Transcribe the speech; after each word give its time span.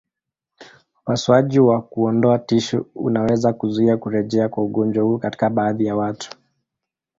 Upasuaji 1.01 1.59
wa 1.59 1.81
kuondoa 1.81 2.39
tishu 2.39 2.85
unaweza 2.95 3.53
kuzuia 3.53 3.97
kurejea 3.97 4.49
kwa 4.49 4.63
ugonjwa 4.63 5.03
huu 5.03 5.17
katika 5.17 5.49
baadhi 5.49 5.85
ya 5.85 5.95
watu. 5.95 6.29